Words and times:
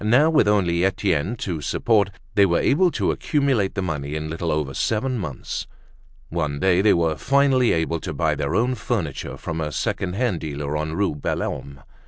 Now, 0.03 0.31
with 0.31 0.47
only 0.47 0.83
Etienne 0.83 1.35
to 1.45 1.61
support, 1.61 2.09
they 2.33 2.47
were 2.47 2.57
able 2.59 2.89
to 2.89 3.11
accumulate 3.11 3.75
the 3.75 3.83
money 3.83 4.15
in 4.15 4.25
a 4.25 4.29
little 4.29 4.51
over 4.51 4.73
seven 4.73 5.19
months. 5.19 5.67
One 6.29 6.59
day 6.59 6.81
they 6.81 6.95
were 6.95 7.15
finally 7.15 7.71
able 7.71 7.99
to 7.99 8.11
buy 8.11 8.33
their 8.33 8.55
own 8.55 8.73
furniture 8.73 9.37
from 9.37 9.61
a 9.61 9.71
second 9.71 10.13
hand 10.15 10.39
dealer 10.39 10.75
on 10.75 10.93
Rue 10.93 11.13
Belhomme. 11.13 11.81